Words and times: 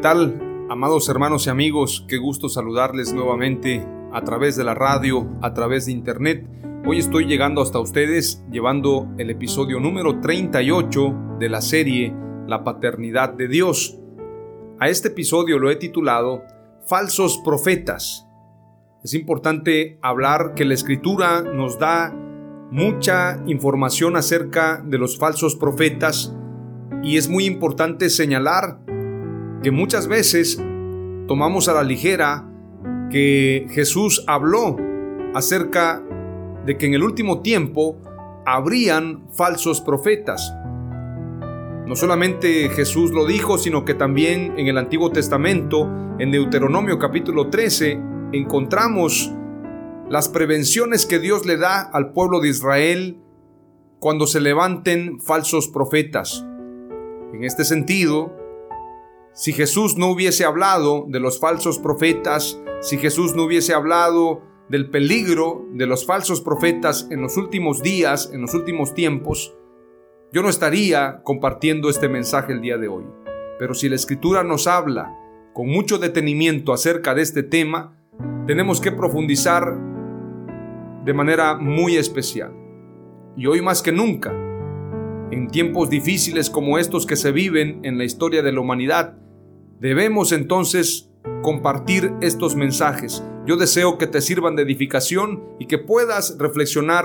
Tal, 0.00 0.66
amados 0.70 1.08
hermanos 1.08 1.46
y 1.46 1.50
amigos? 1.50 2.04
Qué 2.08 2.18
gusto 2.18 2.48
saludarles 2.48 3.12
nuevamente 3.12 3.84
a 4.12 4.22
través 4.22 4.54
de 4.54 4.62
la 4.62 4.74
radio, 4.74 5.28
a 5.42 5.52
través 5.54 5.86
de 5.86 5.92
internet. 5.92 6.46
Hoy 6.86 6.98
estoy 6.98 7.26
llegando 7.26 7.60
hasta 7.60 7.80
ustedes 7.80 8.44
llevando 8.50 9.08
el 9.18 9.30
episodio 9.30 9.80
número 9.80 10.20
38 10.20 11.36
de 11.40 11.48
la 11.48 11.60
serie 11.60 12.14
La 12.46 12.62
Paternidad 12.62 13.30
de 13.34 13.48
Dios. 13.48 13.98
A 14.78 14.88
este 14.88 15.08
episodio 15.08 15.58
lo 15.58 15.68
he 15.68 15.76
titulado 15.76 16.44
Falsos 16.86 17.40
Profetas. 17.44 18.28
Es 19.02 19.14
importante 19.14 19.98
hablar 20.00 20.54
que 20.54 20.64
la 20.64 20.74
escritura 20.74 21.42
nos 21.42 21.78
da 21.78 22.14
mucha 22.70 23.42
información 23.46 24.16
acerca 24.16 24.80
de 24.84 24.98
los 24.98 25.18
falsos 25.18 25.56
profetas 25.56 26.36
y 27.02 27.16
es 27.16 27.28
muy 27.28 27.46
importante 27.46 28.10
señalar 28.10 28.78
que 29.62 29.70
muchas 29.70 30.08
veces 30.08 30.62
tomamos 31.26 31.68
a 31.68 31.74
la 31.74 31.82
ligera 31.82 32.48
que 33.10 33.66
Jesús 33.70 34.24
habló 34.26 34.76
acerca 35.34 36.02
de 36.64 36.76
que 36.76 36.86
en 36.86 36.94
el 36.94 37.02
último 37.02 37.40
tiempo 37.40 37.98
habrían 38.46 39.28
falsos 39.32 39.80
profetas. 39.80 40.54
No 41.86 41.96
solamente 41.96 42.68
Jesús 42.68 43.12
lo 43.12 43.26
dijo, 43.26 43.58
sino 43.58 43.84
que 43.84 43.94
también 43.94 44.58
en 44.58 44.66
el 44.66 44.76
Antiguo 44.76 45.10
Testamento, 45.10 45.88
en 46.18 46.30
Deuteronomio 46.30 46.98
capítulo 46.98 47.48
13, 47.48 47.98
encontramos 48.32 49.32
las 50.10 50.28
prevenciones 50.28 51.06
que 51.06 51.18
Dios 51.18 51.46
le 51.46 51.56
da 51.56 51.80
al 51.80 52.12
pueblo 52.12 52.40
de 52.40 52.48
Israel 52.48 53.18
cuando 54.00 54.26
se 54.26 54.40
levanten 54.40 55.20
falsos 55.20 55.68
profetas. 55.68 56.46
En 57.32 57.44
este 57.44 57.64
sentido, 57.64 58.34
si 59.38 59.52
Jesús 59.52 59.96
no 59.96 60.08
hubiese 60.10 60.44
hablado 60.44 61.06
de 61.06 61.20
los 61.20 61.38
falsos 61.38 61.78
profetas, 61.78 62.60
si 62.80 62.98
Jesús 62.98 63.36
no 63.36 63.44
hubiese 63.44 63.72
hablado 63.72 64.42
del 64.68 64.90
peligro 64.90 65.64
de 65.74 65.86
los 65.86 66.04
falsos 66.04 66.40
profetas 66.40 67.06
en 67.12 67.22
los 67.22 67.36
últimos 67.36 67.80
días, 67.80 68.32
en 68.34 68.40
los 68.40 68.52
últimos 68.54 68.94
tiempos, 68.94 69.54
yo 70.32 70.42
no 70.42 70.48
estaría 70.48 71.22
compartiendo 71.22 71.88
este 71.88 72.08
mensaje 72.08 72.52
el 72.52 72.60
día 72.60 72.78
de 72.78 72.88
hoy. 72.88 73.04
Pero 73.60 73.74
si 73.74 73.88
la 73.88 73.94
escritura 73.94 74.42
nos 74.42 74.66
habla 74.66 75.16
con 75.54 75.68
mucho 75.68 75.98
detenimiento 75.98 76.72
acerca 76.72 77.14
de 77.14 77.22
este 77.22 77.44
tema, 77.44 77.96
tenemos 78.48 78.80
que 78.80 78.90
profundizar 78.90 79.72
de 81.04 81.14
manera 81.14 81.54
muy 81.54 81.94
especial. 81.94 82.52
Y 83.36 83.46
hoy 83.46 83.62
más 83.62 83.82
que 83.82 83.92
nunca, 83.92 84.32
en 85.30 85.46
tiempos 85.46 85.90
difíciles 85.90 86.50
como 86.50 86.76
estos 86.76 87.06
que 87.06 87.14
se 87.14 87.30
viven 87.30 87.78
en 87.84 87.98
la 87.98 88.04
historia 88.04 88.42
de 88.42 88.50
la 88.50 88.60
humanidad, 88.60 89.16
Debemos 89.80 90.32
entonces 90.32 91.08
compartir 91.42 92.12
estos 92.20 92.56
mensajes. 92.56 93.22
Yo 93.46 93.56
deseo 93.56 93.96
que 93.96 94.06
te 94.06 94.20
sirvan 94.20 94.56
de 94.56 94.62
edificación 94.62 95.44
y 95.60 95.66
que 95.66 95.78
puedas 95.78 96.36
reflexionar 96.38 97.04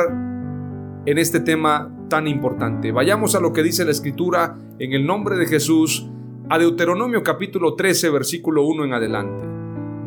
en 1.05 1.17
este 1.17 1.39
tema 1.39 1.95
tan 2.09 2.27
importante. 2.27 2.91
Vayamos 2.91 3.35
a 3.35 3.39
lo 3.39 3.53
que 3.53 3.61
dice 3.61 3.85
la 3.85 3.91
escritura 3.91 4.57
en 4.79 4.93
el 4.93 5.05
nombre 5.05 5.35
de 5.37 5.45
Jesús, 5.45 6.09
a 6.49 6.57
Deuteronomio 6.57 7.21
capítulo 7.21 7.75
13, 7.75 8.09
versículo 8.09 8.65
1 8.65 8.85
en 8.85 8.93
adelante. 8.93 9.47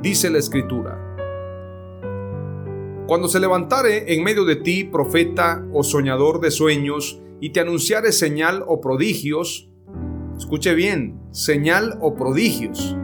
Dice 0.03 0.29
la 0.29 0.39
escritura. 0.39 1.03
Cuando 3.07 3.29
se 3.29 3.39
levantare 3.39 4.13
en 4.13 4.25
medio 4.25 4.45
de 4.45 4.57
ti 4.57 4.83
profeta 4.85 5.65
o 5.73 5.85
soñador 5.85 6.41
de 6.41 6.51
sueños, 6.51 7.21
y 7.41 7.51
te 7.51 7.61
anunciare 7.61 8.13
señal 8.13 8.65
o 8.67 8.81
prodigios, 8.81 9.69
Escuche 10.37 10.75
bien, 10.75 11.19
señal 11.31 11.99
o 12.01 12.15
prodigios. 12.15 12.97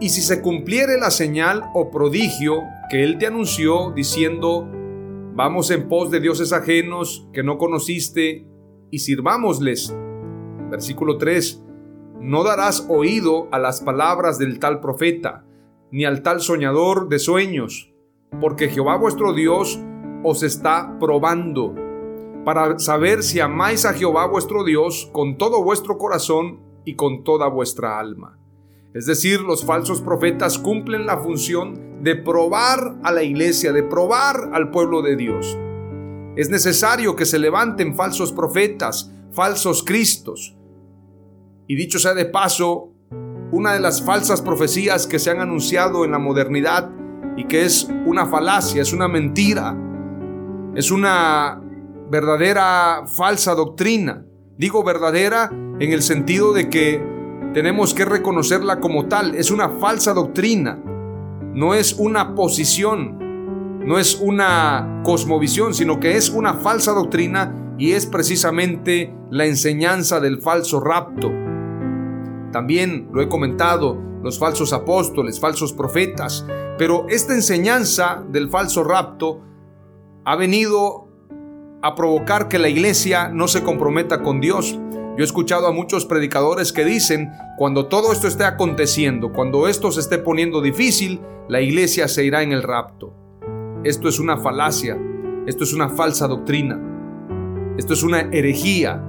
Y 0.00 0.10
si 0.10 0.20
se 0.20 0.40
cumpliere 0.40 0.98
la 0.98 1.10
señal 1.10 1.64
o 1.74 1.90
prodigio 1.90 2.62
que 2.90 3.02
él 3.02 3.18
te 3.18 3.26
anunció 3.26 3.90
diciendo, 3.90 4.68
vamos 5.34 5.70
en 5.70 5.88
pos 5.88 6.10
de 6.10 6.20
dioses 6.20 6.52
ajenos 6.52 7.28
que 7.32 7.42
no 7.42 7.58
conociste 7.58 8.46
y 8.90 8.98
sirvámosles. 9.00 9.96
Versículo 10.70 11.18
3. 11.18 11.62
No 12.20 12.44
darás 12.44 12.86
oído 12.88 13.48
a 13.50 13.58
las 13.58 13.80
palabras 13.80 14.38
del 14.38 14.60
tal 14.60 14.80
profeta, 14.80 15.44
ni 15.90 16.04
al 16.04 16.22
tal 16.22 16.40
soñador 16.40 17.08
de 17.08 17.18
sueños, 17.18 17.92
porque 18.40 18.68
Jehová 18.68 18.96
vuestro 18.96 19.32
Dios 19.32 19.80
os 20.22 20.42
está 20.42 20.96
probando 21.00 21.74
para 22.44 22.78
saber 22.78 23.22
si 23.22 23.40
amáis 23.40 23.84
a 23.84 23.94
Jehová 23.94 24.26
vuestro 24.26 24.64
Dios 24.64 25.08
con 25.12 25.38
todo 25.38 25.62
vuestro 25.62 25.98
corazón 25.98 26.60
y 26.84 26.94
con 26.94 27.24
toda 27.24 27.48
vuestra 27.48 27.98
alma. 27.98 28.38
Es 28.92 29.06
decir, 29.06 29.40
los 29.40 29.64
falsos 29.64 30.00
profetas 30.02 30.58
cumplen 30.58 31.06
la 31.06 31.18
función 31.18 32.02
de 32.02 32.14
probar 32.14 32.96
a 33.02 33.10
la 33.10 33.22
iglesia, 33.22 33.72
de 33.72 33.82
probar 33.82 34.50
al 34.52 34.70
pueblo 34.70 35.02
de 35.02 35.16
Dios. 35.16 35.58
Es 36.36 36.50
necesario 36.50 37.16
que 37.16 37.24
se 37.24 37.38
levanten 37.38 37.96
falsos 37.96 38.30
profetas, 38.30 39.10
falsos 39.32 39.82
cristos. 39.82 40.54
Y 41.66 41.76
dicho 41.76 41.98
sea 41.98 42.14
de 42.14 42.26
paso, 42.26 42.90
una 43.50 43.72
de 43.72 43.80
las 43.80 44.04
falsas 44.04 44.42
profecías 44.42 45.06
que 45.06 45.18
se 45.18 45.30
han 45.30 45.40
anunciado 45.40 46.04
en 46.04 46.10
la 46.10 46.18
modernidad 46.18 46.90
y 47.36 47.46
que 47.46 47.64
es 47.64 47.88
una 48.06 48.26
falacia, 48.26 48.82
es 48.82 48.92
una 48.92 49.08
mentira, 49.08 49.76
es 50.74 50.90
una 50.90 51.63
verdadera 52.14 53.06
falsa 53.08 53.56
doctrina. 53.56 54.24
Digo 54.56 54.84
verdadera 54.84 55.50
en 55.50 55.92
el 55.92 56.00
sentido 56.00 56.52
de 56.52 56.70
que 56.70 57.04
tenemos 57.52 57.92
que 57.92 58.04
reconocerla 58.04 58.78
como 58.78 59.06
tal. 59.06 59.34
Es 59.34 59.50
una 59.50 59.68
falsa 59.68 60.14
doctrina. 60.14 60.80
No 61.54 61.74
es 61.74 61.94
una 61.94 62.36
posición. 62.36 63.18
No 63.84 63.98
es 63.98 64.14
una 64.20 65.02
cosmovisión, 65.04 65.74
sino 65.74 65.98
que 65.98 66.16
es 66.16 66.30
una 66.30 66.54
falsa 66.54 66.92
doctrina 66.92 67.74
y 67.78 67.92
es 67.92 68.06
precisamente 68.06 69.12
la 69.32 69.46
enseñanza 69.46 70.20
del 70.20 70.40
falso 70.40 70.78
rapto. 70.78 71.32
También 72.52 73.08
lo 73.12 73.22
he 73.22 73.28
comentado, 73.28 74.00
los 74.22 74.38
falsos 74.38 74.72
apóstoles, 74.72 75.40
falsos 75.40 75.72
profetas. 75.72 76.46
Pero 76.78 77.06
esta 77.08 77.34
enseñanza 77.34 78.24
del 78.30 78.50
falso 78.50 78.84
rapto 78.84 79.40
ha 80.24 80.36
venido 80.36 81.03
a 81.84 81.94
provocar 81.94 82.48
que 82.48 82.58
la 82.58 82.70
iglesia 82.70 83.28
no 83.28 83.46
se 83.46 83.62
comprometa 83.62 84.22
con 84.22 84.40
Dios. 84.40 84.72
Yo 84.72 85.18
he 85.18 85.22
escuchado 85.22 85.66
a 85.66 85.72
muchos 85.72 86.06
predicadores 86.06 86.72
que 86.72 86.82
dicen, 86.82 87.30
cuando 87.58 87.88
todo 87.88 88.10
esto 88.10 88.26
esté 88.26 88.44
aconteciendo, 88.44 89.34
cuando 89.34 89.68
esto 89.68 89.92
se 89.92 90.00
esté 90.00 90.16
poniendo 90.16 90.62
difícil, 90.62 91.20
la 91.46 91.60
iglesia 91.60 92.08
se 92.08 92.24
irá 92.24 92.42
en 92.42 92.52
el 92.52 92.62
rapto. 92.62 93.14
Esto 93.84 94.08
es 94.08 94.18
una 94.18 94.38
falacia, 94.38 94.98
esto 95.46 95.62
es 95.62 95.74
una 95.74 95.90
falsa 95.90 96.26
doctrina, 96.26 96.80
esto 97.76 97.92
es 97.92 98.02
una 98.02 98.20
herejía 98.32 99.04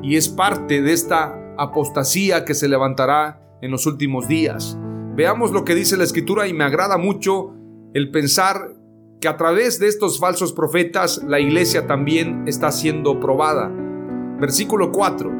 y 0.00 0.14
es 0.14 0.28
parte 0.28 0.82
de 0.82 0.92
esta 0.92 1.36
apostasía 1.58 2.44
que 2.44 2.54
se 2.54 2.68
levantará 2.68 3.42
en 3.62 3.72
los 3.72 3.84
últimos 3.86 4.28
días. 4.28 4.78
Veamos 5.16 5.50
lo 5.50 5.64
que 5.64 5.74
dice 5.74 5.96
la 5.96 6.04
escritura 6.04 6.46
y 6.46 6.52
me 6.52 6.62
agrada 6.62 6.98
mucho 6.98 7.52
el 7.94 8.12
pensar 8.12 8.79
que 9.20 9.28
a 9.28 9.36
través 9.36 9.78
de 9.78 9.86
estos 9.86 10.18
falsos 10.18 10.52
profetas 10.52 11.22
la 11.26 11.38
iglesia 11.38 11.86
también 11.86 12.44
está 12.46 12.72
siendo 12.72 13.20
probada. 13.20 13.70
Versículo 14.40 14.90
4. 14.90 15.30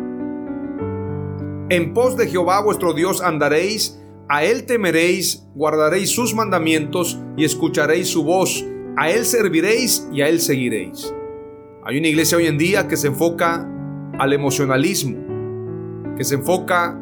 En 1.71 1.95
pos 1.95 2.17
de 2.17 2.29
Jehová 2.29 2.63
vuestro 2.63 2.93
Dios 2.93 3.23
andaréis, 3.23 3.99
a 4.29 4.45
él 4.45 4.67
temeréis, 4.67 5.47
guardaréis 5.55 6.11
sus 6.11 6.35
mandamientos 6.35 7.19
y 7.37 7.45
escucharéis 7.45 8.09
su 8.09 8.23
voz, 8.23 8.65
a 8.97 9.11
él 9.11 9.25
serviréis 9.25 10.07
y 10.13 10.21
a 10.21 10.29
él 10.29 10.41
seguiréis. 10.41 11.15
Hay 11.85 11.99
una 11.99 12.09
iglesia 12.09 12.37
hoy 12.37 12.47
en 12.47 12.59
día 12.59 12.87
que 12.87 12.99
se 12.99 13.07
enfoca 13.07 13.67
al 14.19 14.33
emocionalismo, 14.35 16.15
que 16.17 16.25
se 16.25 16.35
enfoca 16.35 17.01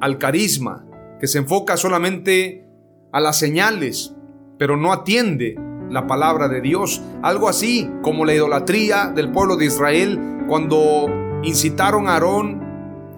al 0.00 0.16
carisma, 0.16 0.86
que 1.20 1.26
se 1.26 1.38
enfoca 1.38 1.76
solamente 1.76 2.66
a 3.12 3.20
las 3.20 3.38
señales, 3.38 4.14
pero 4.58 4.78
no 4.78 4.92
atiende 4.92 5.56
la 5.90 6.06
palabra 6.06 6.48
de 6.48 6.60
Dios. 6.60 7.02
Algo 7.22 7.48
así 7.48 7.90
como 8.02 8.24
la 8.24 8.34
idolatría 8.34 9.12
del 9.14 9.30
pueblo 9.30 9.56
de 9.56 9.66
Israel 9.66 10.44
cuando 10.48 11.06
incitaron 11.42 12.08
a 12.08 12.14
Aarón 12.14 12.62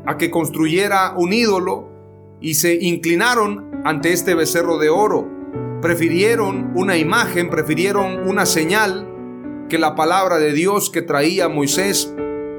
a 0.07 0.17
que 0.17 0.31
construyera 0.31 1.15
un 1.17 1.33
ídolo 1.33 1.89
y 2.41 2.55
se 2.55 2.75
inclinaron 2.75 3.71
ante 3.85 4.13
este 4.13 4.35
becerro 4.35 4.79
de 4.79 4.89
oro. 4.89 5.29
Prefirieron 5.83 6.73
una 6.75 6.97
imagen, 6.97 7.51
prefirieron 7.51 8.29
una 8.29 8.47
señal 8.47 9.07
que 9.69 9.79
la 9.79 9.95
palabra 9.95 10.39
de 10.39 10.53
Dios 10.53 10.91
que 10.91 11.03
traía 11.03 11.49
Moisés 11.49 12.13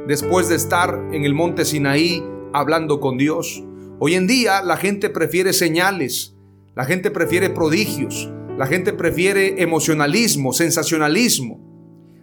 después 0.08 0.48
de 0.48 0.56
estar 0.56 1.00
en 1.12 1.26
el 1.26 1.34
monte 1.34 1.66
Sinaí 1.66 2.24
hablando 2.54 3.00
con 3.00 3.18
Dios. 3.18 3.64
Hoy 4.00 4.16
en 4.16 4.28
día 4.28 4.62
la 4.62 4.78
gente 4.78 5.10
prefiere 5.10 5.54
señales, 5.54 6.36
la 6.76 6.86
gente 6.86 7.12
prefiere 7.12 7.50
prodigios, 7.50 8.32
la 8.60 8.68
gente 8.68 8.92
prefiere 8.92 9.64
emocionalismo, 9.64 10.52
sensacionalismo. 10.52 11.62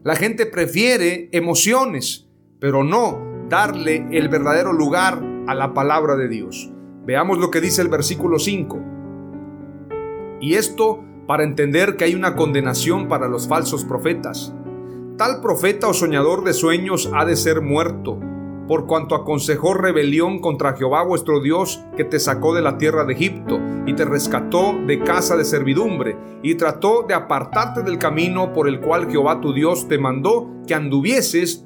La 0.05 0.17
gente 0.17 0.45
prefiere 0.45 1.31
emociones, 1.33 2.29
pero 2.61 2.85
no 2.85 3.47
darle 3.49 4.07
el 4.11 4.29
verdadero 4.29 4.75
lugar 4.75 5.25
a 5.47 5.55
la 5.55 5.73
palabra 5.73 6.15
de 6.15 6.29
Dios. 6.29 6.71
Veamos 7.07 7.39
lo 7.39 7.51
que 7.51 7.63
dice 7.63 7.81
el 7.81 7.89
versículo 7.89 8.39
5. 8.39 8.79
Y 10.43 10.57
esto 10.57 11.03
para 11.27 11.43
entender 11.43 11.97
que 11.97 12.05
hay 12.05 12.15
una 12.15 12.37
condenación 12.37 13.09
para 13.09 13.29
los 13.29 13.49
falsos 13.49 13.87
profetas. 13.87 14.55
Tal 15.17 15.41
profeta 15.41 15.89
o 15.89 15.95
soñador 15.95 16.45
de 16.45 16.53
sueños 16.53 17.11
ha 17.15 17.25
de 17.25 17.37
ser 17.37 17.63
muerto 17.63 18.21
por 18.67 18.87
cuanto 18.87 19.15
aconsejó 19.15 19.75
rebelión 19.75 20.41
contra 20.41 20.77
Jehová 20.77 21.05
vuestro 21.05 21.41
Dios, 21.41 21.85
que 21.97 22.05
te 22.05 22.19
sacó 22.19 22.55
de 22.55 22.63
la 22.63 22.79
tierra 22.79 23.05
de 23.05 23.13
Egipto, 23.13 23.61
y 23.87 23.95
te 23.95 24.05
rescató 24.05 24.75
de 24.87 25.01
casa 25.01 25.37
de 25.37 25.45
servidumbre, 25.45 26.17
y 26.43 26.57
trató 26.57 27.05
de 27.07 27.15
apartarte 27.15 27.83
del 27.83 27.99
camino 27.99 28.53
por 28.53 28.69
el 28.69 28.81
cual 28.81 29.11
Jehová 29.11 29.41
tu 29.41 29.53
Dios 29.53 29.89
te 29.89 29.99
mandó 29.99 30.51
que 30.67 30.75
anduvieses, 30.75 31.65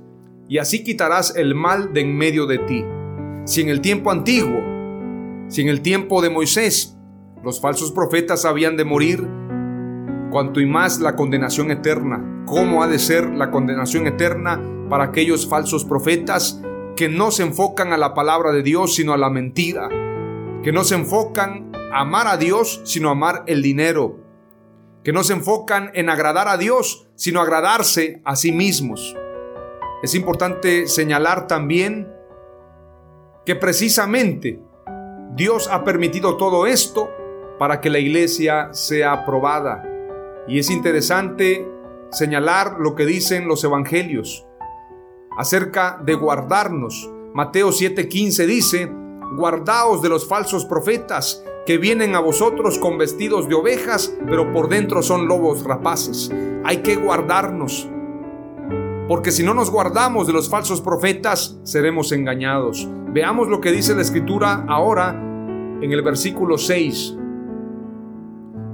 y 0.49 0.59
así 0.59 0.85
quitarás 0.85 1.37
el 1.37 1.55
mal 1.55 1.93
de 1.93 2.01
en 2.01 2.17
medio 2.17 2.47
de 2.47 2.59
ti. 2.59 2.85
Si 3.45 3.61
en 3.61 3.69
el 3.69 3.81
tiempo 3.81 4.11
antiguo, 4.11 4.61
si 5.49 5.63
en 5.63 5.69
el 5.69 5.81
tiempo 5.81 6.21
de 6.23 6.31
Moisés, 6.31 6.97
los 7.43 7.61
falsos 7.61 7.93
profetas 7.93 8.45
habían 8.45 8.77
de 8.77 8.85
morir, 8.85 9.27
cuanto 10.31 10.61
y 10.61 10.67
más 10.67 11.01
la 11.01 11.17
condenación 11.17 11.71
eterna. 11.71 12.45
¿Cómo 12.47 12.83
ha 12.83 12.89
de 12.89 12.99
ser 12.99 13.31
la 13.31 13.51
condenación 13.51 14.07
eterna 14.07 14.61
para 14.89 15.05
aquellos 15.05 15.49
falsos 15.49 15.85
profetas 15.85 16.63
que 16.97 17.09
no 17.09 17.31
se 17.31 17.43
enfocan 17.43 17.93
a 17.93 17.97
la 17.97 18.15
palabra 18.15 18.53
de 18.53 18.63
Dios, 18.63 18.95
sino 18.95 19.13
a 19.13 19.17
la 19.17 19.31
mentira, 19.31 19.89
que 20.63 20.73
no 20.73 20.85
se 20.85 20.95
enfocan 20.95 21.73
a 21.93 22.01
amar 22.01 22.27
a 22.27 22.37
Dios, 22.37 22.83
sino 22.85 23.09
a 23.09 23.13
amar 23.13 23.45
el 23.47 23.63
dinero, 23.63 24.19
que 25.03 25.13
no 25.13 25.23
se 25.25 25.33
enfocan 25.33 25.91
en 25.95 26.11
agradar 26.11 26.49
a 26.49 26.57
Dios, 26.57 27.09
sino 27.15 27.41
agradarse 27.41 28.21
a 28.25 28.37
sí 28.37 28.53
mismos. 28.53 29.17
Es 30.03 30.15
importante 30.15 30.87
señalar 30.87 31.47
también 31.47 32.13
que 33.45 33.55
precisamente 33.55 34.61
Dios 35.35 35.69
ha 35.71 35.85
permitido 35.85 36.37
todo 36.37 36.67
esto 36.67 37.11
para 37.59 37.81
que 37.81 37.91
la 37.91 37.99
iglesia 37.99 38.69
sea 38.73 39.13
aprobada. 39.13 39.85
Y 40.49 40.59
es 40.59 40.71
interesante 40.71 41.67
señalar 42.11 42.77
lo 42.79 42.95
que 42.95 43.07
dicen 43.07 43.47
los 43.47 43.63
evangelios 43.65 44.47
acerca 45.41 45.99
de 46.05 46.15
guardarnos. 46.15 47.11
Mateo 47.33 47.71
7:15 47.71 48.47
dice, 48.47 48.93
guardaos 49.39 50.03
de 50.03 50.11
los 50.11 50.29
falsos 50.29 50.67
profetas 50.67 51.43
que 51.65 51.79
vienen 51.79 52.15
a 52.15 52.21
vosotros 52.21 52.79
con 52.79 52.99
vestidos 52.99 53.49
de 53.49 53.55
ovejas, 53.55 54.15
pero 54.29 54.53
por 54.53 54.69
dentro 54.69 55.03
son 55.03 55.29
lobos 55.29 55.65
rapaces. 55.65 56.31
Hay 56.63 56.83
que 56.83 56.97
guardarnos, 56.97 57.89
porque 59.09 59.31
si 59.31 59.43
no 59.43 59.55
nos 59.55 59.71
guardamos 59.71 60.27
de 60.27 60.35
los 60.35 60.51
falsos 60.51 60.83
profetas, 60.83 61.59
seremos 61.65 62.13
engañados. 62.13 62.87
Veamos 63.09 63.49
lo 63.49 63.63
que 63.63 63.73
dice 63.73 63.95
la 63.95 64.03
escritura 64.03 64.67
ahora 64.69 65.13
en 65.81 65.91
el 65.91 66.03
versículo 66.03 66.59
6. 66.59 67.17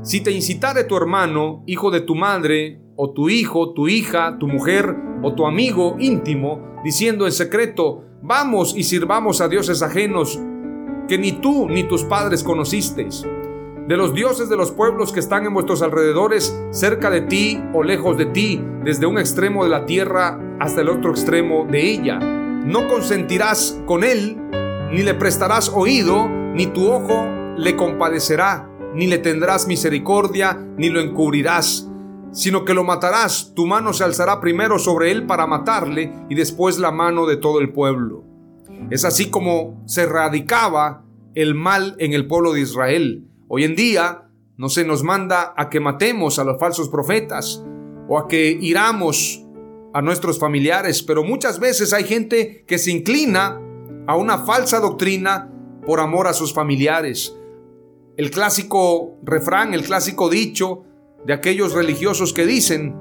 Si 0.03 0.21
te 0.21 0.33
incitare 0.33 0.83
tu 0.83 0.97
hermano, 0.97 1.63
hijo 1.67 1.93
de 1.93 2.01
tu 2.01 2.17
madre, 2.17 2.81
o 2.97 3.11
tu 3.13 3.29
hijo, 3.29 3.73
tu 3.75 3.89
hija, 3.89 4.39
tu 4.39 4.49
mujer 4.49 4.97
o 5.23 5.35
tu 5.35 5.47
amigo 5.47 5.97
íntimo, 5.99 6.77
diciendo 6.83 7.27
en 7.27 7.33
secreto, 7.33 8.05
vamos 8.23 8.75
y 8.77 8.85
sirvamos 8.85 9.41
a 9.41 9.49
dioses 9.49 9.83
ajenos 9.83 10.41
que 11.09 11.19
ni 11.19 11.33
tú 11.33 11.69
ni 11.69 11.85
tus 11.85 12.05
padres 12.05 12.43
conocisteis, 12.43 13.23
de 13.87 13.97
los 13.97 14.15
dioses 14.15 14.49
de 14.49 14.57
los 14.57 14.73
pueblos 14.73 15.13
que 15.13 15.21
están 15.21 15.47
en 15.47 15.55
vuestros 15.55 15.83
alrededores, 15.83 16.59
cerca 16.71 17.11
de 17.11 17.21
ti 17.21 17.63
o 17.73 17.83
lejos 17.83 18.17
de 18.17 18.27
ti, 18.27 18.61
desde 18.83 19.07
un 19.07 19.19
extremo 19.19 19.63
de 19.63 19.71
la 19.71 19.87
tierra 19.87 20.41
hasta 20.59 20.81
el 20.81 20.89
otro 20.89 21.11
extremo 21.11 21.67
de 21.71 21.91
ella. 21.91 22.19
No 22.19 22.89
consentirás 22.89 23.81
con 23.87 24.03
él, 24.03 24.37
ni 24.91 25.03
le 25.03 25.15
prestarás 25.15 25.69
oído, 25.69 26.29
ni 26.29 26.67
tu 26.67 26.91
ojo 26.91 27.27
le 27.57 27.77
compadecerá, 27.77 28.69
ni 28.95 29.07
le 29.07 29.19
tendrás 29.19 29.69
misericordia, 29.69 30.59
ni 30.77 30.89
lo 30.89 31.01
encubrirás 31.01 31.89
sino 32.33 32.65
que 32.65 32.75
lo 32.75 32.85
matarás, 32.85 33.53
tu 33.55 33.67
mano 33.67 33.93
se 33.93 34.05
alzará 34.05 34.41
primero 34.41 34.79
sobre 34.79 35.11
él 35.11 35.27
para 35.27 35.47
matarle 35.47 36.13
y 36.29 36.35
después 36.35 36.79
la 36.79 36.91
mano 36.91 37.27
de 37.27 37.37
todo 37.37 37.61
el 37.61 37.73
pueblo. 37.73 38.25
Es 38.91 39.05
así 39.05 39.31
como 39.31 39.83
se 39.87 40.03
erradicaba 40.03 41.05
el 41.35 41.55
mal 41.55 41.97
en 41.99 42.13
el 42.13 42.27
pueblo 42.27 42.53
de 42.53 42.61
Israel. 42.61 43.27
Hoy 43.49 43.65
en 43.65 43.77
día 43.77 44.29
no 44.57 44.69
se 44.69 44.85
nos 44.85 45.03
manda 45.03 45.55
a 45.57 45.69
que 45.69 45.81
matemos 45.81 46.39
a 46.39 46.45
los 46.45 46.59
falsos 46.59 46.89
profetas 46.89 47.63
o 48.09 48.19
a 48.19 48.27
que 48.27 48.57
iramos 48.61 49.43
a 49.93 50.03
nuestros 50.03 50.39
familiares, 50.39 51.03
pero 51.03 51.25
muchas 51.25 51.59
veces 51.59 51.93
hay 51.93 52.05
gente 52.05 52.65
que 52.67 52.79
se 52.79 52.91
inclina 52.91 53.61
a 54.07 54.17
una 54.17 54.39
falsa 54.39 54.79
doctrina 54.81 55.51
por 55.85 56.01
amor 56.01 56.27
a 56.27 56.33
sus 56.33 56.53
familiares. 56.53 57.37
El 58.17 58.31
clásico 58.31 59.19
refrán, 59.23 59.75
el 59.75 59.85
clásico 59.85 60.31
dicho, 60.31 60.85
de 61.27 61.33
aquellos 61.33 61.75
religiosos 61.75 62.33
que 62.33 62.47
dicen, 62.47 62.97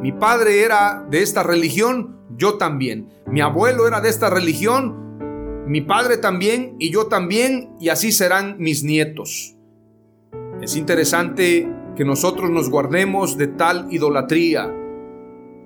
mi 0.00 0.12
padre 0.12 0.62
era 0.62 1.06
de 1.10 1.22
esta 1.22 1.42
religión, 1.42 2.16
yo 2.36 2.56
también. 2.56 3.10
Mi 3.26 3.42
abuelo 3.42 3.86
era 3.86 4.00
de 4.00 4.08
esta 4.08 4.30
religión, 4.30 5.64
mi 5.66 5.82
padre 5.82 6.16
también 6.16 6.74
y 6.78 6.90
yo 6.90 7.06
también, 7.08 7.76
y 7.78 7.90
así 7.90 8.12
serán 8.12 8.56
mis 8.58 8.82
nietos. 8.82 9.56
Es 10.62 10.74
interesante 10.74 11.70
que 11.96 12.04
nosotros 12.06 12.50
nos 12.50 12.70
guardemos 12.70 13.36
de 13.36 13.48
tal 13.48 13.88
idolatría. 13.90 14.74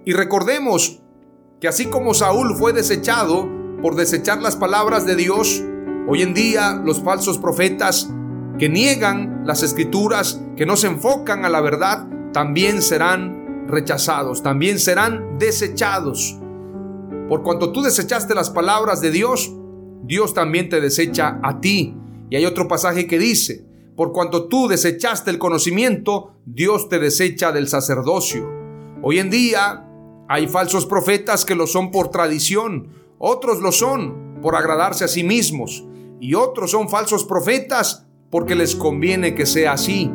Y 0.05 0.13
recordemos 0.15 1.01
que 1.61 1.69
así 1.69 1.87
como 1.87 2.13
Saúl 2.13 2.57
fue 2.57 2.73
desechado 2.73 3.49
por 3.81 3.95
desechar 3.95 4.43
las 4.43 4.57
palabras 4.57 5.07
de 5.07 5.15
Dios, 5.15 5.63
hoy 6.09 6.23
en 6.23 6.35
día 6.35 6.83
los 6.85 7.03
falsos 7.03 7.39
profetas 7.39 8.11
que 8.59 8.69
niegan 8.69 9.43
las 9.45 9.63
escrituras, 9.63 10.41
que 10.57 10.67
no 10.67 10.77
se 10.77 10.87
enfocan 10.87 11.45
a 11.45 11.49
la 11.49 11.61
verdad, 11.61 12.07
también 12.33 12.81
serán 12.83 13.67
rechazados, 13.69 14.43
también 14.43 14.79
serán 14.79 15.39
desechados. 15.39 16.39
Por 17.29 17.43
cuanto 17.43 17.73
tú 17.73 17.83
desechaste 17.83 18.35
las 18.35 18.51
palabras 18.51 19.01
de 19.01 19.11
Dios, 19.11 19.53
Dios 20.05 20.33
también 20.33 20.69
te 20.69 20.81
desecha 20.81 21.41
a 21.43 21.61
ti. 21.61 21.97
Y 22.31 22.37
hay 22.37 22.47
otro 22.47 22.69
pasaje 22.69 23.07
que 23.07 23.19
dice, 23.19 23.65
por 23.97 24.13
cuanto 24.13 24.49
tú 24.49 24.69
desechaste 24.69 25.31
el 25.31 25.39
conocimiento, 25.39 26.35
Dios 26.45 26.89
te 26.89 26.99
desecha 26.99 27.53
del 27.53 27.69
sacerdocio. 27.69 28.49
Hoy 29.03 29.19
en 29.19 29.31
día 29.31 29.87
hay 30.29 30.47
falsos 30.49 30.87
profetas 30.87 31.45
que 31.45 31.55
lo 31.55 31.67
son 31.67 31.91
por 31.91 32.11
tradición, 32.11 32.89
otros 33.19 33.61
lo 33.61 33.73
son 33.73 34.39
por 34.43 34.55
agradarse 34.55 35.05
a 35.05 35.09
sí 35.09 35.25
mismos, 35.25 35.85
y 36.21 36.35
otros 36.35 36.71
son 36.71 36.89
falsos 36.89 37.25
profetas 37.25 38.06
porque 38.31 38.55
les 38.55 38.77
conviene 38.77 39.35
que 39.35 39.47
sea 39.47 39.73
así. 39.73 40.11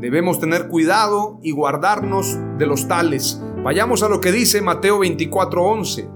Debemos 0.00 0.40
tener 0.40 0.68
cuidado 0.68 1.38
y 1.42 1.52
guardarnos 1.52 2.38
de 2.58 2.66
los 2.66 2.88
tales. 2.88 3.40
Vayamos 3.62 4.02
a 4.02 4.08
lo 4.08 4.20
que 4.20 4.32
dice 4.32 4.60
Mateo 4.60 4.98
24:11. 4.98 6.10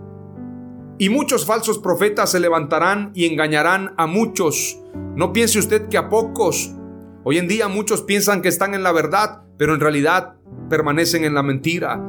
Y 0.98 1.08
muchos 1.10 1.46
falsos 1.46 1.78
profetas 1.78 2.30
se 2.30 2.40
levantarán 2.40 3.12
y 3.14 3.26
engañarán 3.26 3.94
a 3.96 4.06
muchos. 4.06 4.82
No 5.14 5.32
piense 5.32 5.58
usted 5.58 5.88
que 5.88 5.98
a 5.98 6.08
pocos. 6.08 6.75
Hoy 7.22 7.38
en 7.38 7.48
día 7.48 7.68
muchos 7.68 8.02
piensan 8.02 8.42
que 8.42 8.48
están 8.48 8.75
en 8.75 8.82
la 8.82 8.92
verdad, 8.92 9.42
pero 9.56 9.75
en 9.75 9.80
realidad 9.80 10.36
permanecen 10.68 11.25
en 11.25 11.34
la 11.34 11.42
mentira. 11.42 12.02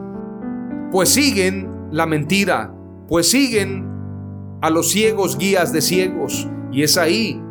Pues 0.92 1.10
siguen 1.10 1.70
la 1.92 2.06
mentira, 2.06 2.74
pues 3.08 3.30
siguen 3.30 3.88
a 4.62 4.70
los 4.70 4.90
ciegos 4.90 5.38
guías 5.38 5.74
de 5.74 5.82
ciegos. 5.82 6.48
Y 6.72 6.84
es 6.84 6.98
ahí 6.98 7.42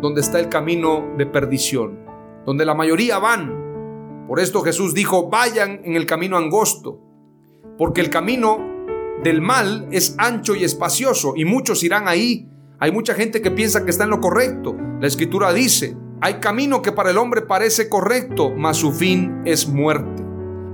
donde 0.00 0.20
está 0.20 0.38
el 0.38 0.48
camino 0.48 1.14
de 1.16 1.26
perdición, 1.26 1.98
donde 2.44 2.64
la 2.64 2.74
mayoría 2.74 3.18
van. 3.18 4.26
Por 4.28 4.40
esto 4.40 4.62
Jesús 4.62 4.94
dijo, 4.94 5.28
vayan 5.28 5.80
en 5.84 5.94
el 5.96 6.06
camino 6.06 6.36
angosto, 6.36 7.00
porque 7.78 8.00
el 8.00 8.10
camino 8.10 8.58
del 9.22 9.40
mal 9.40 9.88
es 9.90 10.14
ancho 10.18 10.54
y 10.54 10.64
espacioso 10.64 11.34
y 11.36 11.44
muchos 11.44 11.82
irán 11.82 12.08
ahí. 12.08 12.48
Hay 12.78 12.92
mucha 12.92 13.14
gente 13.14 13.40
que 13.40 13.50
piensa 13.50 13.84
que 13.84 13.90
está 13.90 14.04
en 14.04 14.10
lo 14.10 14.20
correcto. 14.20 14.76
La 15.00 15.06
escritura 15.06 15.52
dice, 15.52 15.96
hay 16.20 16.34
camino 16.34 16.82
que 16.82 16.92
para 16.92 17.10
el 17.10 17.18
hombre 17.18 17.42
parece 17.42 17.88
correcto, 17.88 18.52
mas 18.56 18.76
su 18.78 18.92
fin 18.92 19.42
es 19.44 19.68
muerte. 19.68 20.24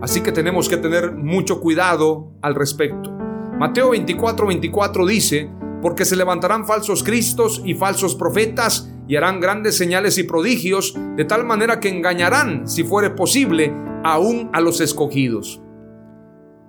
Así 0.01 0.21
que 0.21 0.33
tenemos 0.33 0.69
que 0.69 0.77
tener 0.77 1.13
mucho 1.13 1.61
cuidado 1.61 2.33
al 2.43 2.55
respecto. 2.55 3.11
Mateo 3.59 3.91
24, 3.91 4.47
24 4.47 5.07
dice, 5.07 5.51
porque 5.81 6.05
se 6.05 6.17
levantarán 6.17 6.67
falsos 6.67 7.03
cristos 7.03 7.63
y 7.65 7.75
falsos 7.75 8.15
profetas 8.15 8.92
y 9.13 9.17
harán 9.17 9.41
grandes 9.41 9.77
señales 9.77 10.17
y 10.17 10.23
prodigios, 10.23 10.97
de 11.17 11.27
tal 11.27 11.45
manera 11.45 11.81
que 11.81 11.91
engañarán, 11.91 12.67
si 12.67 12.83
fuere 12.83 13.11
posible, 13.11 13.71
aún 14.05 14.49
a 14.55 14.63
los 14.63 14.81
escogidos. 14.81 15.61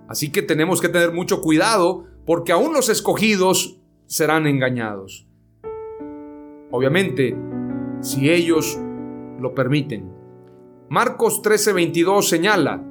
Así 0.08 0.30
que 0.30 0.42
tenemos 0.42 0.82
que 0.82 0.90
tener 0.90 1.10
mucho 1.10 1.40
cuidado 1.40 2.04
porque 2.26 2.52
aún 2.52 2.74
los 2.74 2.90
escogidos 2.90 3.80
serán 4.04 4.46
engañados. 4.46 5.26
Obviamente, 6.70 7.34
si 8.02 8.28
ellos 8.28 8.78
lo 9.40 9.54
permiten. 9.54 10.12
Marcos 10.90 11.40
13:22 11.40 12.28
señala, 12.28 12.84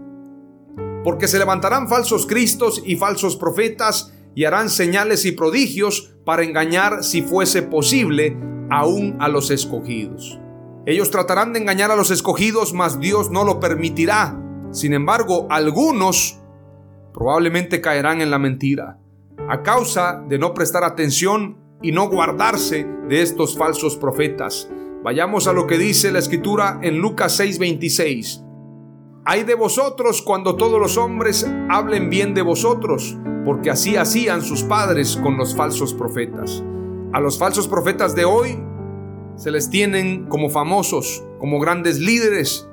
porque 1.03 1.27
se 1.27 1.37
levantarán 1.37 1.87
falsos 1.87 2.25
cristos 2.25 2.81
y 2.83 2.95
falsos 2.95 3.35
profetas 3.35 4.15
y 4.33 4.45
harán 4.45 4.71
señales 4.71 5.25
y 5.25 5.31
prodigios 5.33 6.15
para 6.25 6.41
engañar, 6.41 7.03
si 7.03 7.21
fuese 7.21 7.61
posible, 7.61 8.35
aún 8.69 9.17
a 9.19 9.27
los 9.27 9.51
escogidos. 9.51 10.39
Ellos 10.85 11.11
tratarán 11.11 11.53
de 11.53 11.59
engañar 11.59 11.91
a 11.91 11.95
los 11.95 12.11
escogidos, 12.11 12.73
mas 12.73 12.99
Dios 12.99 13.31
no 13.31 13.45
lo 13.45 13.59
permitirá. 13.59 14.37
Sin 14.71 14.93
embargo, 14.93 15.47
algunos 15.49 16.39
probablemente 17.13 17.79
caerán 17.79 18.21
en 18.21 18.31
la 18.31 18.39
mentira, 18.39 18.99
a 19.47 19.61
causa 19.61 20.23
de 20.27 20.39
no 20.39 20.53
prestar 20.53 20.83
atención 20.83 21.57
y 21.81 21.91
no 21.91 22.09
guardarse 22.09 22.87
de 23.07 23.21
estos 23.21 23.57
falsos 23.57 23.95
profetas. 23.97 24.69
Vayamos 25.03 25.47
a 25.47 25.53
lo 25.53 25.67
que 25.67 25.77
dice 25.77 26.11
la 26.11 26.19
escritura 26.19 26.79
en 26.81 26.99
Lucas 26.99 27.39
6:26. 27.39 28.43
Hay 29.25 29.43
de 29.43 29.55
vosotros 29.55 30.21
cuando 30.21 30.55
todos 30.55 30.79
los 30.79 30.97
hombres 30.97 31.49
hablen 31.69 32.09
bien 32.09 32.33
de 32.33 32.41
vosotros, 32.41 33.17
porque 33.45 33.69
así 33.69 33.95
hacían 33.95 34.41
sus 34.41 34.63
padres 34.63 35.17
con 35.17 35.37
los 35.37 35.55
falsos 35.55 35.93
profetas. 35.93 36.63
A 37.13 37.19
los 37.19 37.37
falsos 37.37 37.67
profetas 37.67 38.15
de 38.15 38.25
hoy 38.25 38.57
se 39.35 39.51
les 39.51 39.69
tienen 39.69 40.27
como 40.27 40.49
famosos, 40.49 41.23
como 41.39 41.59
grandes 41.59 41.99
líderes, 41.99 42.67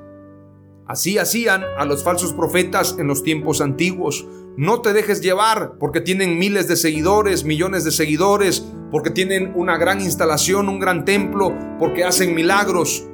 Así 0.91 1.17
hacían 1.17 1.63
a 1.77 1.85
los 1.85 2.03
falsos 2.03 2.33
profetas 2.33 2.97
en 2.99 3.07
los 3.07 3.23
tiempos 3.23 3.61
antiguos. 3.61 4.27
No 4.57 4.81
te 4.81 4.91
dejes 4.91 5.21
llevar 5.21 5.77
porque 5.79 6.01
tienen 6.01 6.37
miles 6.37 6.67
de 6.67 6.75
seguidores, 6.75 7.45
millones 7.45 7.85
de 7.85 7.91
seguidores, 7.91 8.67
porque 8.91 9.09
tienen 9.09 9.53
una 9.55 9.77
gran 9.77 10.01
instalación, 10.01 10.67
un 10.67 10.79
gran 10.79 11.05
templo, 11.05 11.57
porque 11.79 12.03
hacen 12.03 12.35
milagros. 12.35 13.07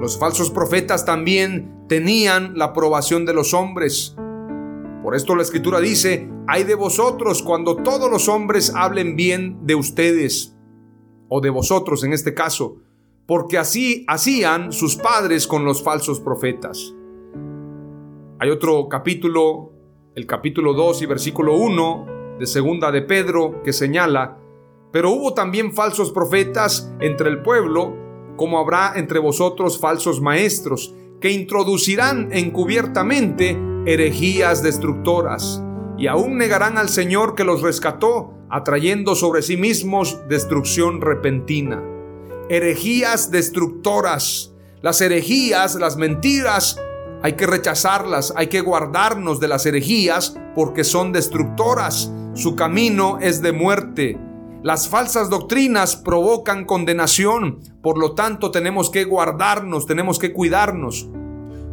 Los 0.00 0.18
falsos 0.18 0.50
profetas 0.50 1.04
también 1.04 1.84
tenían 1.90 2.56
la 2.56 2.66
aprobación 2.66 3.26
de 3.26 3.34
los 3.34 3.52
hombres. 3.52 4.16
Por 5.02 5.14
esto 5.14 5.36
la 5.36 5.42
escritura 5.42 5.78
dice, 5.78 6.26
hay 6.48 6.64
de 6.64 6.74
vosotros 6.74 7.42
cuando 7.42 7.76
todos 7.76 8.10
los 8.10 8.30
hombres 8.30 8.72
hablen 8.74 9.14
bien 9.14 9.58
de 9.66 9.74
ustedes, 9.74 10.56
o 11.30 11.40
de 11.40 11.48
vosotros 11.48 12.04
en 12.04 12.12
este 12.12 12.34
caso, 12.34 12.76
porque 13.24 13.56
así 13.56 14.04
hacían 14.08 14.72
sus 14.72 14.96
padres 14.96 15.46
con 15.46 15.64
los 15.64 15.82
falsos 15.82 16.20
profetas. 16.20 16.92
Hay 18.40 18.50
otro 18.50 18.88
capítulo, 18.88 19.72
el 20.14 20.26
capítulo 20.26 20.74
2 20.74 21.02
y 21.02 21.06
versículo 21.06 21.56
1 21.56 22.06
de 22.38 22.46
segunda 22.46 22.90
de 22.90 23.02
Pedro, 23.02 23.62
que 23.62 23.72
señala, 23.72 24.38
pero 24.92 25.10
hubo 25.12 25.32
también 25.32 25.72
falsos 25.72 26.10
profetas 26.10 26.92
entre 27.00 27.30
el 27.30 27.42
pueblo, 27.42 27.94
como 28.36 28.58
habrá 28.58 28.94
entre 28.96 29.20
vosotros 29.20 29.78
falsos 29.78 30.20
maestros, 30.20 30.94
que 31.20 31.30
introducirán 31.30 32.30
encubiertamente 32.32 33.56
herejías 33.86 34.64
destructoras, 34.64 35.62
y 35.96 36.08
aún 36.08 36.38
negarán 36.38 36.78
al 36.78 36.88
Señor 36.88 37.36
que 37.36 37.44
los 37.44 37.62
rescató, 37.62 38.32
atrayendo 38.50 39.14
sobre 39.14 39.42
sí 39.42 39.56
mismos 39.56 40.18
destrucción 40.28 41.00
repentina. 41.00 41.82
Herejías 42.48 43.30
destructoras. 43.30 44.52
Las 44.82 45.00
herejías, 45.00 45.74
las 45.76 45.96
mentiras, 45.96 46.80
hay 47.22 47.34
que 47.34 47.46
rechazarlas, 47.46 48.32
hay 48.36 48.48
que 48.48 48.62
guardarnos 48.62 49.40
de 49.40 49.48
las 49.48 49.66
herejías 49.66 50.36
porque 50.54 50.84
son 50.84 51.12
destructoras. 51.12 52.10
Su 52.34 52.56
camino 52.56 53.18
es 53.20 53.42
de 53.42 53.52
muerte. 53.52 54.18
Las 54.62 54.88
falsas 54.88 55.30
doctrinas 55.30 55.96
provocan 55.96 56.64
condenación, 56.64 57.60
por 57.82 57.98
lo 57.98 58.14
tanto 58.14 58.50
tenemos 58.50 58.90
que 58.90 59.04
guardarnos, 59.04 59.86
tenemos 59.86 60.18
que 60.18 60.32
cuidarnos. 60.32 61.08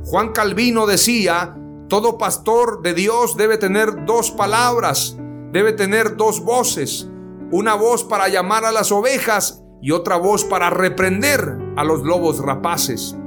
Juan 0.06 0.32
Calvino 0.32 0.86
decía, 0.86 1.58
todo 1.90 2.18
pastor 2.18 2.82
de 2.82 2.94
Dios 2.94 3.36
debe 3.36 3.58
tener 3.58 4.06
dos 4.06 4.32
palabras, 4.32 5.18
debe 5.52 5.74
tener 5.74 6.18
dos 6.18 6.44
voces, 6.44 7.10
una 7.52 7.76
voz 7.76 8.04
para 8.04 8.28
llamar 8.28 8.66
a 8.66 8.72
las 8.72 8.92
ovejas 8.92 9.64
y 9.82 9.92
otra 9.92 10.18
voz 10.18 10.44
para 10.44 10.70
reprender 10.70 11.58
a 11.76 11.84
los 11.84 12.04
lobos 12.04 12.40
rapaces. 12.40 13.18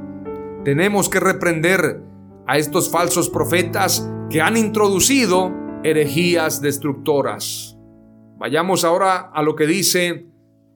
Tenemos 0.64 1.08
que 1.08 1.20
reprender 1.20 2.02
a 2.46 2.58
estos 2.58 2.90
falsos 2.90 3.30
profetas 3.30 4.08
que 4.28 4.42
han 4.42 4.56
introducido 4.56 5.52
herejías 5.82 6.60
destructoras. 6.60 7.78
Vayamos 8.38 8.84
ahora 8.84 9.30
a 9.32 9.42
lo 9.42 9.54
que 9.54 9.66
dice 9.66 10.26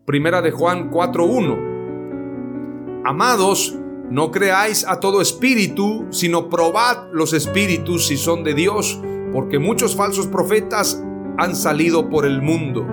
Primera 0.07 0.41
de 0.41 0.51
Juan 0.51 0.91
4:1. 0.91 3.03
Amados, 3.05 3.77
no 4.11 4.31
creáis 4.31 4.87
a 4.87 5.01
todo 5.01 5.21
espíritu, 5.21 6.07
sino 6.11 6.49
probad 6.49 7.09
los 7.13 7.33
espíritus 7.33 8.07
si 8.07 8.17
son 8.17 8.45
de 8.45 8.55
Dios, 8.55 9.01
porque 9.33 9.59
muchos 9.59 9.97
falsos 9.97 10.27
profetas 10.27 11.04
han 11.39 11.57
salido 11.57 12.09
por 12.09 12.27
el 12.27 12.43
mundo. 12.43 12.87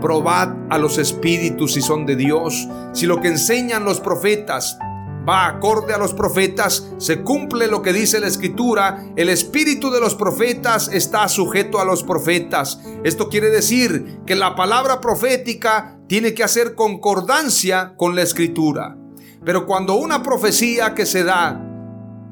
Probad 0.00 0.54
a 0.70 0.78
los 0.78 0.98
espíritus 0.98 1.72
si 1.74 1.80
son 1.80 2.06
de 2.06 2.16
Dios, 2.16 2.68
si 2.92 3.06
lo 3.06 3.20
que 3.20 3.28
enseñan 3.28 3.84
los 3.84 4.00
profetas 4.00 4.78
va 5.28 5.46
acorde 5.46 5.92
a 5.92 5.98
los 5.98 6.14
profetas, 6.14 6.88
se 6.98 7.22
cumple 7.22 7.66
lo 7.66 7.82
que 7.82 7.92
dice 7.92 8.20
la 8.20 8.28
escritura, 8.28 9.04
el 9.16 9.28
espíritu 9.28 9.90
de 9.90 10.00
los 10.00 10.14
profetas 10.14 10.88
está 10.92 11.28
sujeto 11.28 11.80
a 11.80 11.84
los 11.84 12.04
profetas. 12.04 12.80
Esto 13.02 13.28
quiere 13.28 13.50
decir 13.50 14.20
que 14.24 14.36
la 14.36 14.54
palabra 14.54 15.00
profética 15.00 15.98
tiene 16.06 16.34
que 16.34 16.44
hacer 16.44 16.74
concordancia 16.74 17.94
con 17.96 18.14
la 18.14 18.22
escritura. 18.22 18.96
Pero 19.44 19.66
cuando 19.66 19.94
una 19.94 20.22
profecía 20.22 20.94
que 20.94 21.06
se 21.06 21.24
da, 21.24 21.65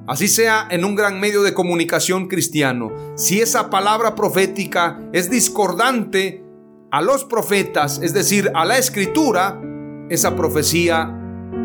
así 0.07 0.29
sea 0.29 0.67
en 0.71 0.85
un 0.85 0.95
gran 0.95 1.21
medio 1.21 1.43
de 1.43 1.55
comunicación 1.55 2.29
cristiano, 2.29 2.93
si 3.17 3.41
esa 3.41 3.71
palabra 3.71 4.15
profética 4.15 5.01
es 5.13 5.31
discordante 5.31 6.45
a 6.91 7.03
los 7.03 7.25
profetas, 7.25 8.01
es 8.03 8.13
decir, 8.13 8.51
a 8.55 8.65
la 8.65 8.79
escritura, 8.79 9.61
esa 10.09 10.37
profecía 10.37 11.13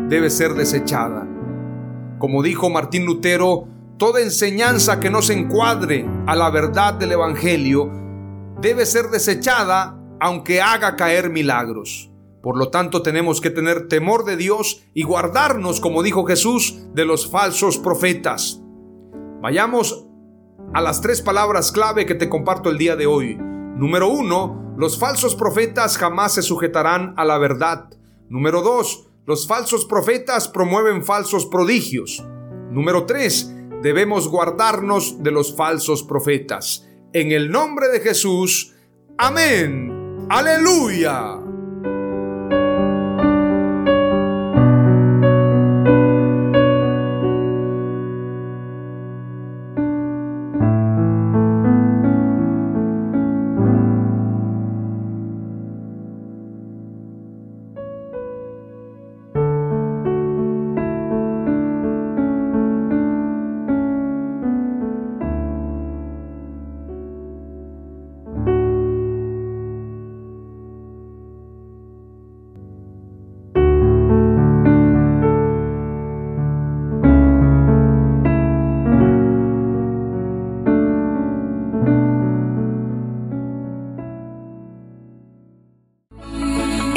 debe 0.08 0.30
ser 0.30 0.54
desechada. 0.54 1.26
Como 2.18 2.42
dijo 2.42 2.68
Martín 2.68 3.06
Lutero, 3.06 3.68
toda 3.96 4.20
enseñanza 4.20 4.98
que 4.98 5.10
no 5.10 5.22
se 5.22 5.34
encuadre 5.34 6.06
a 6.26 6.34
la 6.34 6.50
verdad 6.50 6.94
del 6.94 7.12
Evangelio 7.12 7.90
debe 8.60 8.86
ser 8.86 9.06
desechada 9.10 9.96
aunque 10.18 10.60
haga 10.60 10.96
caer 10.96 11.30
milagros. 11.30 12.09
Por 12.42 12.56
lo 12.56 12.70
tanto, 12.70 13.02
tenemos 13.02 13.40
que 13.40 13.50
tener 13.50 13.88
temor 13.88 14.24
de 14.24 14.36
Dios 14.36 14.84
y 14.94 15.02
guardarnos, 15.02 15.80
como 15.80 16.02
dijo 16.02 16.24
Jesús, 16.24 16.86
de 16.94 17.04
los 17.04 17.30
falsos 17.30 17.78
profetas. 17.78 18.62
Vayamos 19.42 20.06
a 20.72 20.80
las 20.80 21.00
tres 21.00 21.22
palabras 21.22 21.72
clave 21.72 22.06
que 22.06 22.14
te 22.14 22.28
comparto 22.28 22.70
el 22.70 22.78
día 22.78 22.96
de 22.96 23.06
hoy. 23.06 23.36
Número 23.36 24.08
uno, 24.08 24.74
los 24.76 24.98
falsos 24.98 25.34
profetas 25.34 25.98
jamás 25.98 26.34
se 26.34 26.42
sujetarán 26.42 27.14
a 27.16 27.24
la 27.24 27.38
verdad. 27.38 27.90
Número 28.28 28.62
dos, 28.62 29.10
los 29.26 29.46
falsos 29.46 29.84
profetas 29.84 30.48
promueven 30.48 31.04
falsos 31.04 31.46
prodigios. 31.46 32.24
Número 32.70 33.04
3. 33.04 33.54
Debemos 33.82 34.28
guardarnos 34.28 35.22
de 35.22 35.30
los 35.30 35.56
falsos 35.56 36.02
profetas. 36.02 36.86
En 37.12 37.32
el 37.32 37.50
nombre 37.50 37.88
de 37.88 38.00
Jesús. 38.00 38.74
Amén 39.18 40.00
Aleluya. 40.32 41.49